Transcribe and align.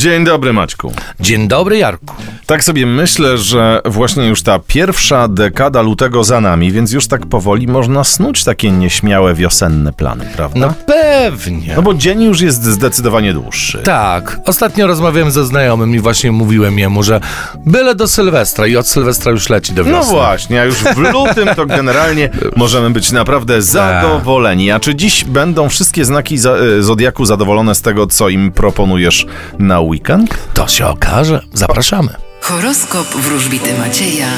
Dzień 0.00 0.24
dobry, 0.24 0.52
Maćku. 0.52 0.92
Dzień 1.20 1.48
dobry, 1.48 1.78
Jarku. 1.78 2.14
Tak 2.46 2.64
sobie 2.64 2.86
myślę, 2.86 3.38
że 3.38 3.80
właśnie 3.84 4.26
już 4.26 4.42
ta 4.42 4.58
pierwsza 4.58 5.28
dekada 5.28 5.82
lutego 5.82 6.24
za 6.24 6.40
nami, 6.40 6.72
więc 6.72 6.92
już 6.92 7.08
tak 7.08 7.26
powoli 7.26 7.66
można 7.66 8.04
snuć 8.04 8.44
takie 8.44 8.70
nieśmiałe 8.70 9.34
wiosenne 9.34 9.92
plany, 9.92 10.24
prawda? 10.36 10.60
No 10.60 10.74
pewnie. 10.86 11.72
No 11.76 11.82
bo 11.82 11.94
dzień 11.94 12.22
już 12.22 12.40
jest 12.40 12.64
zdecydowanie 12.64 13.32
dłuższy. 13.32 13.78
Tak, 13.78 14.40
ostatnio 14.46 14.86
rozmawiałem 14.86 15.30
ze 15.30 15.44
znajomym 15.44 15.94
i 15.94 15.98
właśnie 15.98 16.32
mówiłem 16.32 16.78
jemu, 16.78 17.02
że 17.02 17.20
byle 17.66 17.94
do 17.94 18.08
Sylwestra 18.08 18.66
i 18.66 18.76
od 18.76 18.88
Sylwestra 18.88 19.32
już 19.32 19.48
leci 19.48 19.72
do 19.72 19.82
No 19.84 19.88
wiosny. 19.90 20.12
właśnie, 20.14 20.60
a 20.60 20.64
już 20.64 20.76
w 20.76 20.96
lutym 21.12 21.48
to 21.56 21.66
generalnie 21.66 22.28
możemy 22.56 22.90
być 22.90 23.12
naprawdę 23.12 23.62
zadowoleni. 23.62 24.70
A 24.70 24.80
czy 24.80 24.94
dziś 24.94 25.24
będą 25.24 25.68
wszystkie 25.68 26.04
znaki 26.04 26.34
e, 26.78 26.82
Zodiaku 26.82 27.24
zadowolone 27.24 27.74
z 27.74 27.82
tego, 27.82 28.06
co 28.06 28.28
im 28.28 28.52
proponujesz 28.52 29.26
na 29.58 29.80
weekend? 29.90 30.38
To 30.54 30.68
się 30.68 30.86
okaże. 30.86 31.42
Zapraszamy. 31.54 32.14
Horoskop 32.40 33.08
wróżbity 33.08 33.78
Macieja 33.78 34.28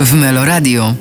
w 0.00 0.12
Meloradio. 0.12 0.94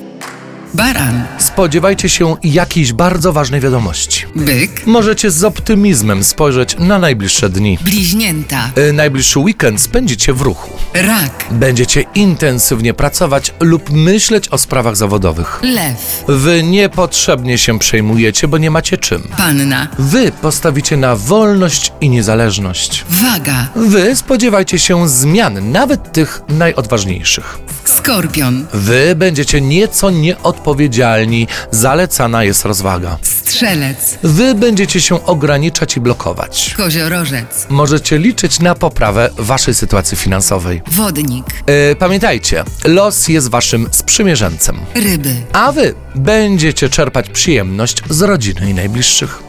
Baran, 0.73 1.23
Spodziewajcie 1.38 2.09
się 2.09 2.35
jakiejś 2.43 2.93
bardzo 2.93 3.34
ważnej 3.34 3.62
wiadomości. 3.62 4.26
byk, 4.35 4.85
Możecie 4.88 5.31
z 5.31 5.43
optymizmem 5.43 6.23
spojrzeć 6.23 6.76
na 6.79 6.99
najbliższe 6.99 7.49
dni. 7.49 7.77
bliźnięta, 7.81 8.70
Y, 8.77 8.93
Najbliższy 8.93 9.40
weekend 9.40 9.81
spędzicie 9.81 10.34
w 10.34 10.41
ruchu. 10.41 10.71
Rak, 10.95 11.45
Będziecie 11.52 12.02
intensywnie 12.16 12.94
pracować 12.94 13.54
lub 13.59 13.90
myśleć 13.90 14.49
o 14.49 14.58
sprawach 14.58 14.95
zawodowych. 14.95 15.59
lew, 15.63 16.23
Wy 16.27 16.63
niepotrzebnie 16.63 17.58
się 17.58 17.80
przejmujecie, 17.80 18.48
bo 18.48 18.58
nie 18.58 18.71
macie 18.71 18.98
czym. 18.98 19.23
panna, 19.38 19.88
Wy 19.99 20.31
postawicie 20.31 20.98
na 20.98 21.16
wolność 21.16 21.91
i 22.02 22.09
niezależność. 22.09 23.05
waga, 23.09 23.68
Wy 23.76 24.16
spodziewajcie 24.16 24.80
się 24.80 25.09
zmian, 25.09 25.71
nawet 25.71 26.12
tych 26.12 26.41
najodważniejszych. 26.49 27.57
skorpion, 27.85 28.65
Wy 28.74 29.13
będziecie 29.15 29.62
nieco 29.62 30.09
nieodpowiedzialni, 30.09 31.48
zalecana 31.71 32.43
jest 32.43 32.65
rozwaga. 32.65 33.18
strzelec, 33.21 34.18
Wy 34.24 34.55
będziecie 34.55 35.02
się 35.02 35.26
ograniczać 35.26 35.98
i 35.98 35.99
blokować. 36.02 36.74
koziorożec, 36.77 37.68
Możecie 37.70 38.18
liczyć 38.18 38.59
na 38.59 38.76
poprawę 38.76 39.30
waszej 39.37 39.74
sytuacji 39.74 40.18
finansowej. 40.18 40.82
Wodnik, 40.91 41.45
Yy, 41.89 41.95
pamiętajcie, 41.95 42.63
los 42.85 43.27
jest 43.27 43.49
waszym 43.49 43.87
sprzymierzeńcem, 43.91 44.77
ryby, 44.95 45.35
a 45.53 45.71
wy 45.71 45.93
będziecie 46.15 46.89
czerpać 46.89 47.29
przyjemność 47.29 47.97
z 48.09 48.21
rodziny 48.21 48.69
i 48.69 48.73
najbliższych. 48.73 49.43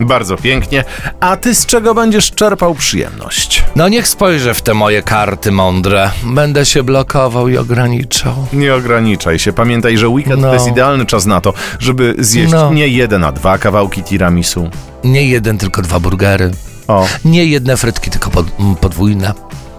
Bardzo 0.00 0.36
pięknie. 0.36 0.84
A 1.20 1.36
ty 1.36 1.54
z 1.54 1.66
czego 1.66 1.94
będziesz 1.94 2.30
czerpał 2.30 2.74
przyjemność? 2.74 3.64
No 3.76 3.88
niech 3.88 4.08
spojrzę 4.08 4.54
w 4.54 4.62
te 4.62 4.74
moje 4.74 5.02
karty 5.02 5.52
mądre. 5.52 6.10
Będę 6.24 6.66
się 6.66 6.82
blokował 6.82 7.48
i 7.48 7.56
ograniczał. 7.56 8.46
Nie 8.52 8.74
ograniczaj 8.74 9.38
się. 9.38 9.52
Pamiętaj, 9.52 9.98
że 9.98 10.08
weekend 10.08 10.42
No. 10.42 10.48
to 10.48 10.54
jest 10.54 10.66
idealny 10.68 11.06
czas 11.06 11.26
na 11.26 11.40
to, 11.40 11.52
żeby 11.78 12.14
zjeść 12.18 12.52
No. 12.52 12.72
nie 12.72 12.88
jeden, 12.88 13.24
a 13.24 13.32
dwa 13.32 13.58
kawałki 13.58 14.02
tiramisu. 14.02 14.70
Nie 15.04 15.24
jeden, 15.26 15.58
tylko 15.58 15.82
dwa 15.82 16.00
burgery. 16.00 16.50
O. 16.88 17.06
Nie 17.24 17.44
jedne 17.44 17.76
frytki, 17.76 18.10
tylko 18.10 18.30
pod, 18.30 18.46
m, 18.60 18.76
podwójne. 18.80 19.32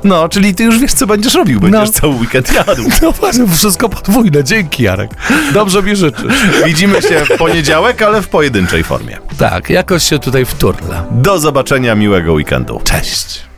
No, 0.04 0.30
czyli 0.30 0.56
ty 0.56 0.64
już 0.64 0.80
wiesz, 0.80 0.94
co 0.94 1.08
będziesz 1.08 1.34
robił. 1.34 1.60
Będziesz 1.60 1.82
No. 1.82 1.92
cały 2.02 2.16
weekend 2.16 2.54
jadł. 2.54 2.84
No 3.02 3.12
właśnie, 3.12 3.48
wszystko 3.48 3.90
podwójne. 3.90 4.44
Dzięki, 4.44 4.84
Jarek. 4.84 5.12
Dobrze 5.54 5.84
mi 5.84 5.96
życzysz. 5.96 6.34
Widzimy 6.66 7.02
się 7.02 7.26
w 7.26 7.38
poniedziałek, 7.38 8.02
ale 8.02 8.22
w 8.22 8.28
pojedynczej 8.28 8.84
formie. 8.84 9.18
Tak, 9.38 9.70
jakoś 9.70 10.04
się 10.04 10.20
tutaj 10.20 10.46
wturlę. 10.46 11.04
Do 11.12 11.40
zobaczenia, 11.40 11.96
miłego 11.96 12.34
weekendu. 12.34 12.82
Cześć. 12.84 13.51